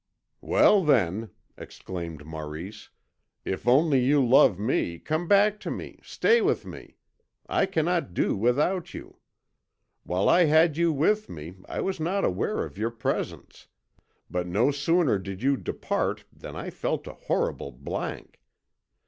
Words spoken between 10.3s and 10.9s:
had